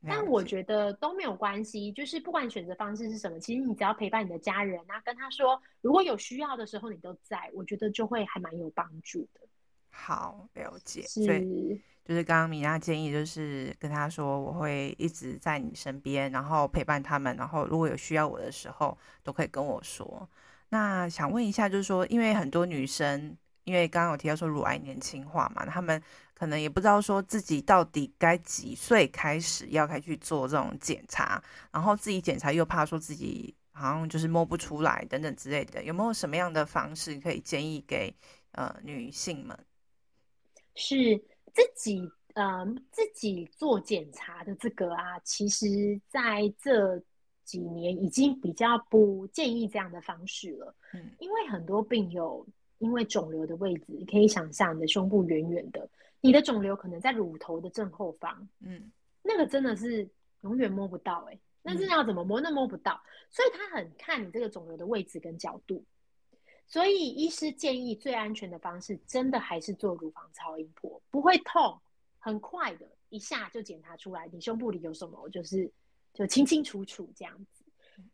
[0.05, 9.39] 但我觉得都没有关系，就是不管选择方式是什么，其实你只要陪伴你的家人啊，跟他说，如果有需要的时候你都在，我觉得就会还蛮有帮助的。
[9.89, 11.03] 好，了解。
[11.03, 20.29] 是，所以就是刚刚米娜建议，就是跟他说，我会一直在你身边，然后陪伴他们，然后如果有需要我的时候，都可以跟我说。
[20.69, 26.01] 那想问一下，就是说，因为很多女生，因为刚刚有提到说乳癌年轻化嘛，他们。
[26.35, 38.13] 可能也不知道说自己到底该几岁开始要开始去做这种检查，然后自己检查又怕说自己好像就是摸不出来等等之类的，有没有什么样的方式可以建议给
[38.53, 39.57] 呃女性们？
[40.75, 40.95] 是
[41.53, 47.01] 自己呃自己做检查的这个啊，其实在这
[47.43, 50.75] 几年已经比较不建议这样的方式了。
[50.93, 52.45] 嗯，因为很多病友
[52.79, 55.89] 因为肿瘤的位置，你可以想象你的胸部圆圆的。
[56.25, 58.89] 你的肿瘤可能在乳头的正后方，嗯，
[59.21, 62.39] 那个真的是永远摸不到哎、欸，那是要怎么摸？
[62.39, 62.97] 那摸不到，
[63.29, 65.83] 所以他很看你这个肿瘤的位置跟角度，
[66.73, 71.79] 所以医师建议最安全的方式，真的还是做乳房超音波，不会痛，
[72.17, 75.71] 很快的，一下就检查出来你胸部里有什么，就是
[76.15, 77.63] 就清清楚楚这样子。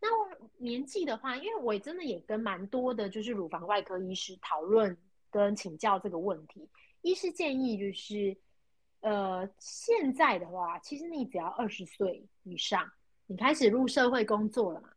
[0.02, 4.98] 那我年纪的话，因为我真的也跟蛮多的，就是乳房外科医师讨论
[5.32, 6.68] 跟请教这个问题。
[7.02, 8.36] 医师建议就是，
[9.00, 12.92] 呃，现在的话，其实你只要二十岁以上，
[13.26, 14.90] 你开始入社会工作了嘛，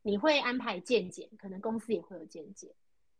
[0.00, 2.70] 你会安排健检，可能公司也会有健检，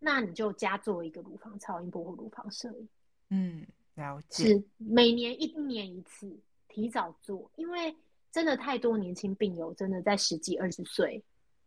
[0.01, 2.89] 那你就加做一个乳房超音波或乳房摄影。
[3.29, 4.49] 嗯，了解。
[4.49, 6.37] 是每年一年一次，
[6.67, 7.95] 提早做，因为
[8.33, 11.23] 真的太多年轻病友真的在十几二十岁，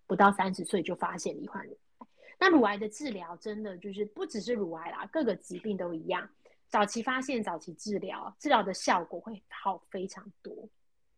[0.07, 2.07] 不到三十岁就发现罹患乳癌。
[2.39, 6.27] 那乳癌的治疗真的就是不只是乳癌啦，各个疾病都一样。
[6.67, 10.67] 早期发现，早期治疗，治疗的效果会好非常多。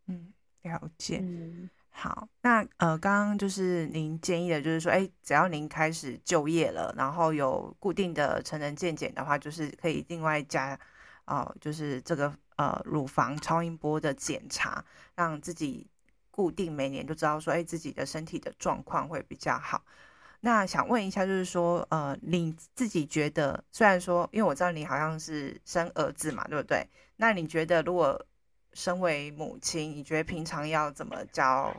[0.06, 1.18] 嗯，了解。
[1.22, 10.78] 嗯，好，那呃，刚刚就是您建议的，就是说，哎，只要您开始就业了，然后有固定的成人健检的话，就是可以另外加，
[11.24, 15.88] 哦、就是这个呃乳房超音波的检查，让自己
[16.30, 19.82] 固定每年就知道说，哎，自己的身体的状况会比较好。
[20.40, 26.86] 那想问一下，就是说，呃，你自己觉得，虽然说，因为我知道你好像是生儿子嘛，对不对？
[27.16, 28.22] 那你觉得，如果
[28.76, 31.74] 身为母亲，你觉得平常要怎么教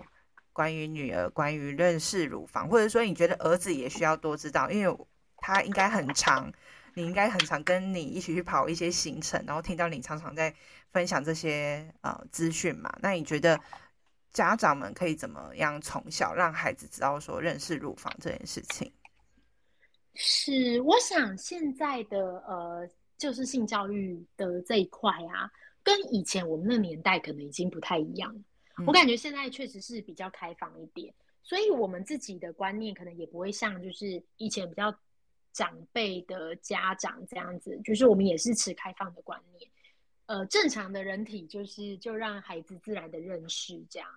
[0.52, 4.98] 关于女儿，关于认识乳房，或者说你觉得儿子也需要多知道，因为
[5.38, 6.52] 他应该很常，
[6.96, 10.54] 你应该很常跟你一起去跑一些行程，然后听到你常常在
[10.92, 12.94] 分享这些呃资讯嘛？
[13.02, 13.58] 那你觉得？
[14.34, 18.92] 家长们可以怎么样从小让孩子知道说认识乳房这件事情？
[20.14, 25.50] 是，我想现在的呃，就是性教育的这一块啊，
[25.88, 28.36] 跟以前我们那年代可能已经不太一样。
[28.78, 28.86] 嗯。
[28.86, 34.94] 我感觉现在确实是比较开放一点，所以我们自己的观念可能也不会像就是以前比较
[35.54, 39.72] 长辈的家长这样子，就是我们也是持开放的观念。
[40.26, 44.10] 呃，正常的人体就是就让孩子自然的认识这样。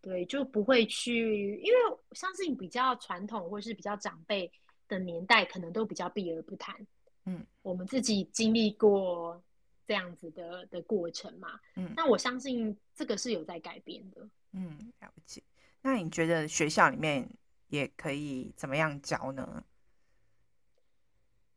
[0.00, 1.78] 对，就不会去，因为
[2.12, 4.48] 相信比较传统或是比较长辈
[4.86, 6.86] 的年代，可能都比较避而不谈。
[7.24, 9.42] 嗯，我们自己经历过
[9.88, 11.58] 这样子的的过程嘛。
[11.74, 14.28] 嗯，那我相信这个是有在改变的。
[14.52, 15.42] 嗯，了解。
[15.82, 17.28] 那你觉得学校里面
[17.68, 19.64] 也可以怎么样教呢？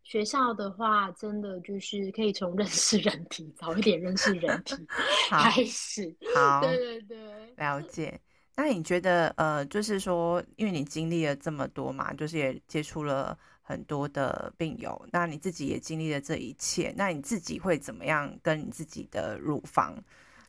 [0.03, 4.75] 学校的话，真的就是可以从认识人体，早一点认识人体
[5.29, 6.13] 开始。
[6.35, 8.19] 好，对对对，了解。
[8.55, 19.95] 那你觉得，呃，就是说，因为你经历了这么多嘛，就是也接触了很多的病友，那你自己也经历了这一切，那你自己会怎么样跟你自己的乳房，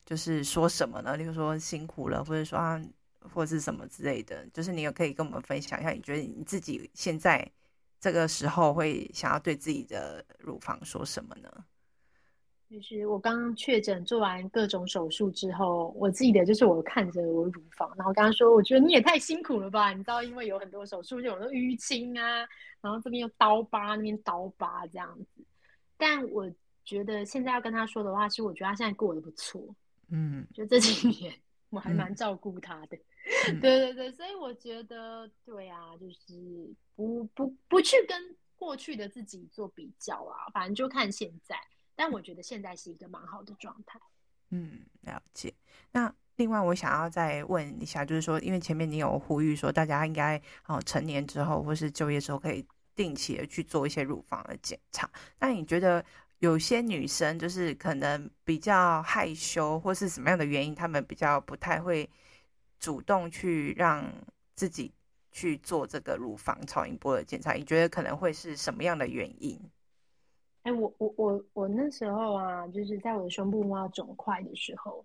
[0.04, 1.16] 就是说什么呢？
[1.16, 2.82] 例如说辛苦了，或者说啊，
[3.32, 7.48] 或者是什么之类的，就是你也可以跟我们分享一下，你觉得你自己现在
[8.00, 11.48] 这个时候会想要对自己的乳房说什么呢？
[12.72, 19.92] 就是我刚刚确诊做完各种手术之后，我记得就是我看着我乳房，然后刚刚说，我觉得你也太辛苦了吧？
[19.92, 22.48] 你知道，因为有很多手术，就有那淤青啊，
[22.80, 25.44] 然后这边又刀疤，那边刀疤这样子。
[25.98, 26.50] 但我
[26.82, 29.62] 觉得现在要跟他说的话，是我觉得他现在过得不错，
[30.08, 31.30] 嗯，就这几年
[31.68, 32.96] 我还蛮照顾他的，
[33.50, 41.54] 嗯、 对对对，所以我觉得对啊，就是不不不去跟过去的自己做比较啊，反正就看现在。
[41.94, 44.00] 但我觉得现在是一个蛮好的状态。
[44.50, 45.52] 嗯，了解。
[45.92, 55.10] 那另外我想要再问一下，就是说，因为前面你有呼吁说，大家应该哦成年之后或是就业之后，可以定期的去做一些乳房的检查。
[55.38, 56.04] 那你觉得
[56.38, 62.08] 有些女生就是可能比较害羞，或是什么样的原因，她们比较不太会
[62.78, 64.12] 主动去让
[64.54, 64.92] 自己
[65.30, 67.52] 去做这个乳房超音波的检查？
[67.52, 69.58] 你觉得可能会是什么样的原因？
[70.64, 75.04] 哎、欸，我我我我那时候啊，就是在我的胸部摸到肿块的时候，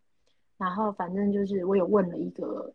[0.57, 2.71] 然后反正就是我有问了一个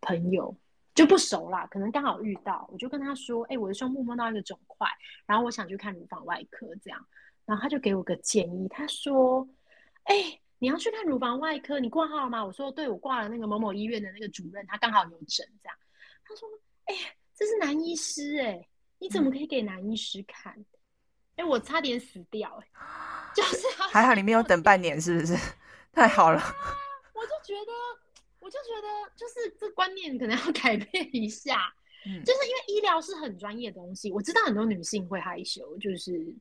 [0.00, 0.52] 朋友，
[0.92, 4.88] 就不熟啦，可能刚好遇到，我就跟他说，哎、欸，我的胸部摸到一个肿块，
[5.24, 7.06] 然后我想去看乳房外科这样，
[7.44, 9.48] 然后他就给我个建议，他说，
[10.02, 12.44] 哎、欸，你要去看乳房外科，你挂号了吗？
[12.44, 15.78] 我说，对，我挂了那个某某医院的那个主任，他刚好有诊这样，
[16.24, 16.48] 他说，
[16.86, 20.64] 哎、欸，这是男医师、欸，哎，你怎么可以给男医师看？
[21.36, 25.36] 嗯哎、欸，我差点死掉、欸，哎，就是还好你没有等半年，是不是？
[25.92, 26.42] 太好了。
[27.14, 27.72] 我就觉得，
[28.40, 31.74] 我就觉得，就是这观念可能要改变一下。
[32.06, 36.34] 嗯，就是因为医疗是很专业的东西，我知道很多女性会害羞，就是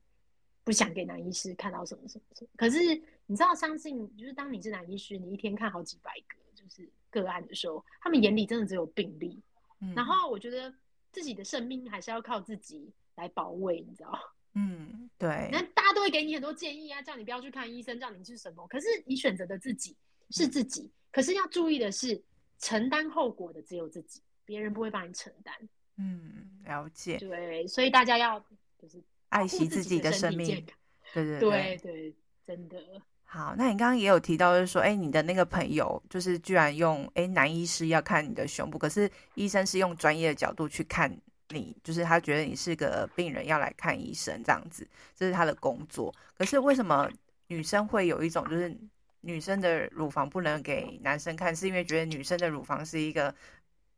[0.63, 2.49] 不想给男医师看到什么什么什么。
[2.55, 2.79] 可是
[3.25, 9.41] 你知道，相信就是当你是男医师，你一天看好几百个就是个案的时候，他们眼里真的只有病例。
[9.81, 10.73] 嗯，然后我觉得
[11.11, 14.19] 自己的生命还是要靠自己来保卫，你知道。
[14.57, 15.49] 嗯，对。
[15.51, 18.65] 那大家都会给你很多建议啊，叫你不要去看医生，叫你是什么？
[18.67, 19.95] 可是你选择的自己
[20.29, 22.23] 是自己，嗯，可是要注意的是，
[22.57, 25.53] 承担后果的只有自己，别人不会帮你承担。
[25.97, 27.17] 嗯，了解。
[27.17, 28.39] 对，所以大家要
[28.81, 30.65] 就是爱惜自己的生命。
[31.13, 32.15] 对对对，对对，
[32.47, 32.77] 真的。
[33.23, 41.13] 好，那你刚刚也有提到，就是说，哎，你的那个朋友，就是居然用哎男医师要看你的胸部，可是医生是用专业的角度去看。
[41.49, 46.13] 你就是他觉得你是个病人要来看医生这样子，这是他的工作。
[46.35, 47.07] 可是为什么
[47.47, 48.75] 女生会有一种就是
[49.21, 53.33] 女生的乳房不能给男生看，是因为觉得女生的乳房是一个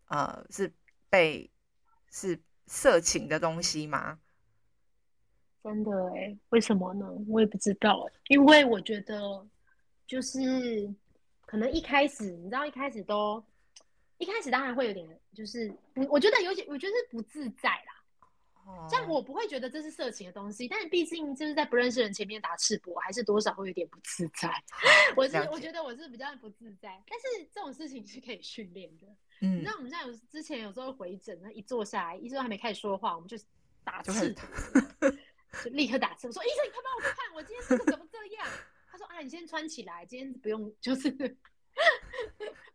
[0.07, 0.69] 呃是
[1.09, 1.49] 被
[2.11, 4.19] 是色情的东西吗？
[5.63, 7.09] 真的哎，为什么呢？
[7.27, 9.47] 我也不知道，因为我觉得
[10.05, 10.93] 就是
[11.45, 13.41] 可能一开始你知道一开始都。
[14.17, 15.71] 一开始当然会有点，就是
[16.09, 17.93] 我觉得有些，我觉得是不自在啦。
[18.89, 24.51] 这样我不会觉得这是色情的东西，但是毕竟就是在不认识人前面打赤膊，还是多少会有点不自在。
[25.15, 29.07] 我是我觉得我是比较不自在，但是这种事情是可以训练的。
[29.39, 33.37] 嗯，你知道我们现在有之前有时候回诊，那一坐下来，医生还没开始说话，我们就
[33.85, 35.17] 打赤膊，
[35.63, 38.45] 就立刻打赤膊，说医生你快帮我看，我今天这个怎么这样？
[38.91, 41.09] 他说啊，你先穿起来，今天不用，就是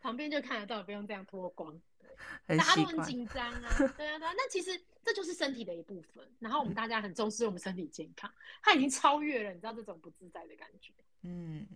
[0.03, 1.80] 旁边就看得到，不用这样脱光。
[2.46, 4.32] 大家都很紧张啊，对啊，对啊。
[4.36, 6.24] 那其实这就是身体的一部分。
[6.38, 8.32] 然后我们大家很重视我们身体健康，
[8.62, 10.92] 它已经超越了，你知道这种不自在的感觉。
[11.22, 11.66] 嗯，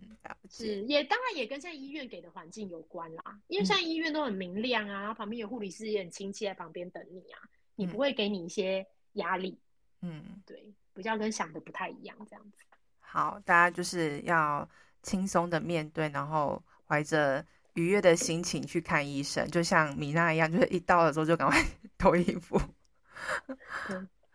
[0.49, 3.39] 是也当然也跟现在医院给的环境有关啦。
[3.47, 7.41] 因为现在医院都很明亮啊，然后旁边有护理师也很亲切在旁边等你啊，
[7.75, 9.59] 你不会给你一些压力。
[10.01, 12.63] 嗯，对，比较跟想的不太一样这样子。
[12.99, 14.69] 好，大家就是要
[15.01, 17.45] 轻松的面对，然后怀着。
[17.77, 21.63] 愉悦的心情去看医生，就像米娜一样， 就是一到了之后就赶快
[21.97, 22.59] 脱衣服，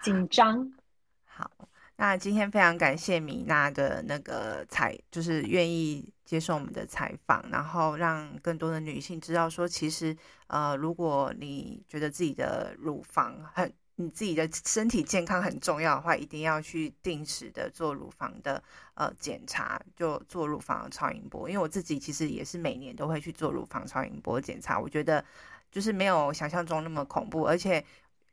[0.00, 0.72] 紧张。
[1.26, 1.50] 好，
[1.96, 10.16] 那今天非常感谢米娜的那个采，就是愿意接受我们的采访，然后让更多的女性知道说，其实
[10.46, 13.72] 呃，如果你觉得自己的乳房很。
[14.02, 18.62] 你自己的身体健康很重要的话，一定要去定时的做乳房的
[18.94, 21.48] 呃检查，就做乳房超音波。
[21.48, 25.24] 因为我自己其实也是每年都会去做乳房超音波检查，我觉得
[25.70, 27.44] 就是没有想象中那么恐怖。
[27.46, 27.84] 而且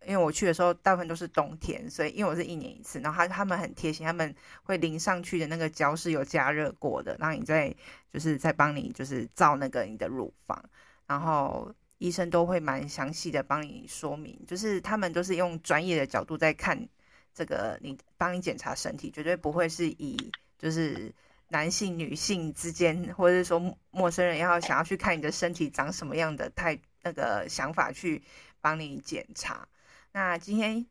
[0.06, 7.74] 因为我去的时候大部分都是冬天，所以因为我是一年一次，然后他他们很贴心，他们会淋上去的那个胶是有加热过的，然后你再
[8.12, 10.64] 就是再帮你就是照那个你的乳房，
[11.08, 11.74] 然后。
[12.00, 16.90] 医生都会蛮详细的帮你说明，就是他们都是用专业的角度在看
[17.34, 20.18] 这个，你帮你检查身体，绝对不会是以
[20.58, 21.14] 就是
[21.50, 28.24] 男性、女性之间，或者是说陌生人要想要去看你的身体长什么样的太那个想法去
[28.62, 29.68] 帮你检查。
[30.12, 30.86] 那今天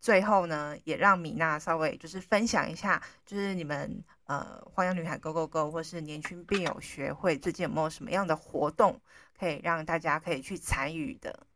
[0.00, 9.00] 最后呢，也让米娜稍微就是分享一下，就是你们呃花样女孩 Go Go Go 或是年轻病友学会最近有没有什么样的活动？
[9.40, 11.46] 可以让大家可以去参与的，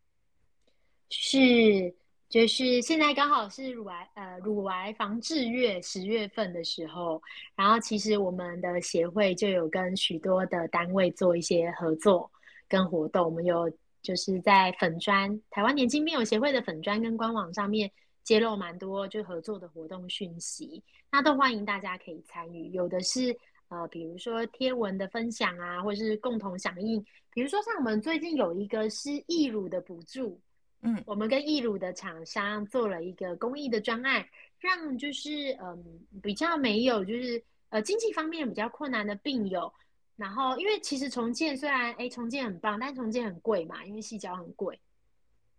[1.10, 1.94] 是
[2.30, 7.20] 就是现在刚好是乳癌呃乳癌防治月十月份的时候，
[7.54, 12.32] 然后其实我们的协会就有跟许多的单位做一些合作
[12.66, 13.70] 跟活动，我们有
[14.00, 17.90] 就是在粉专台湾年轻病友协会的粉专跟官网上面
[18.22, 20.82] 揭露蛮多就合作的活动讯息，
[21.12, 23.36] 那都欢迎大家可以参与，有的是。
[23.68, 27.04] 呃，比如说贴文的分享啊，或者是共同响应。
[27.32, 30.40] 比如说像我们最近有一个是义乳的补助，
[30.82, 34.24] 嗯，我们跟义乳的厂商做了一个公益的专案，
[34.58, 35.86] 让就是嗯、呃、
[36.22, 39.72] 比较没有就是呃经济方面比较困难的病友，
[40.14, 44.78] 然后因为其实重建虽然哎重建很棒，但重建很贵嘛，因为细胶很贵。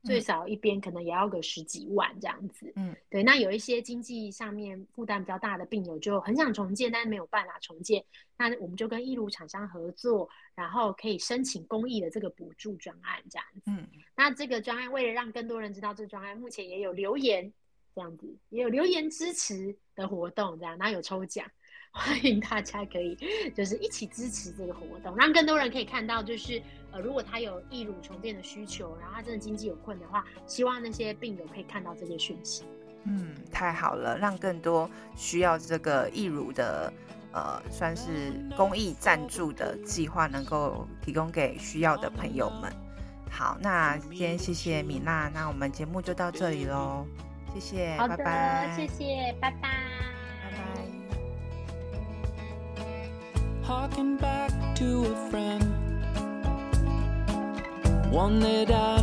[0.05, 3.23] 最少一边可能也要个十几万这样子，嗯，对。
[3.23, 8.05] 那有一些经济上面负担比较大的病友就很想重建，但是没有办法重建，
[8.37, 13.61] 那我们就跟义乳厂商合作，然后可以申请公益的这个补助专案这样子。
[13.65, 17.51] 嗯，那这个专案为了让更多人知道这个专案，目前也有留言
[17.95, 21.49] 这样子，也有留言支持的活动这样，然后有抽奖。
[21.97, 23.17] 欢迎大家可以
[23.55, 32.65] 就是一起支持这个活动，让更多人可以看到，就是呃，如果他有义乳重建的需求，然后他真的经济有困的话，希望那些病友可以看到这些讯息。
[33.05, 36.91] 嗯，太好了，让更多需要这个义乳的
[37.31, 42.71] 呃，算是公益赞助的计划，能够提供给需要的朋友们。
[43.31, 47.05] 好，那今天谢谢米娜，那我们节目就到这里喽，
[47.53, 50.14] 谢谢，好的，拜拜，谢谢，拜拜。
[53.65, 55.63] Harking back to a friend,
[58.11, 59.01] one that I